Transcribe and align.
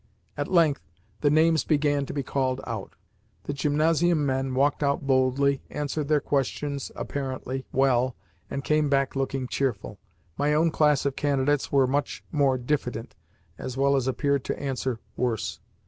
At 0.35 0.47
length, 0.47 0.81
the 1.19 1.29
names 1.29 1.63
began 1.63 2.07
to 2.07 2.13
be 2.13 2.23
called 2.23 2.59
out. 2.65 2.95
The 3.43 3.53
gymnasium 3.53 4.25
men 4.25 4.55
walked 4.55 4.81
out 4.81 5.05
boldly, 5.05 5.61
answered 5.69 6.07
their 6.07 6.19
questions 6.19 6.91
(apparently) 6.95 7.67
well, 7.71 8.15
and 8.49 8.63
came 8.63 8.89
back 8.89 9.15
looking 9.15 9.45
cheerful. 9.47 9.99
My 10.39 10.55
own 10.55 10.71
class 10.71 11.05
of 11.05 11.15
candidates 11.15 11.71
were 11.71 11.85
much 11.85 12.23
more 12.31 12.57
diffident, 12.57 13.13
as 13.59 13.77
well 13.77 13.95
as 13.95 14.07
appeared 14.07 14.43
to 14.45 14.59
answer 14.59 14.99
worse. 15.17 15.59